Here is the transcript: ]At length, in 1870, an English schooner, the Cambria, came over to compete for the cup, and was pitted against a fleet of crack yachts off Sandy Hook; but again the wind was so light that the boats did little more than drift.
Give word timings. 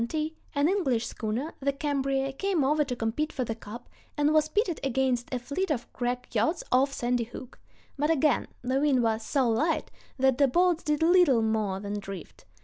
]At 0.01 0.01
length, 0.11 0.15
in 0.15 0.21
1870, 0.55 0.59
an 0.59 0.77
English 0.77 1.05
schooner, 1.05 1.53
the 1.59 1.71
Cambria, 1.71 2.33
came 2.33 2.63
over 2.63 2.83
to 2.83 2.95
compete 2.95 3.31
for 3.31 3.43
the 3.43 3.53
cup, 3.53 3.87
and 4.17 4.33
was 4.33 4.49
pitted 4.49 4.79
against 4.83 5.31
a 5.31 5.37
fleet 5.37 5.69
of 5.69 5.93
crack 5.93 6.33
yachts 6.33 6.63
off 6.71 6.91
Sandy 6.91 7.25
Hook; 7.25 7.59
but 7.99 8.09
again 8.09 8.47
the 8.63 8.79
wind 8.79 9.03
was 9.03 9.21
so 9.21 9.47
light 9.47 9.91
that 10.17 10.39
the 10.39 10.47
boats 10.47 10.81
did 10.81 11.03
little 11.03 11.43
more 11.43 11.79
than 11.79 11.99
drift. 11.99 12.45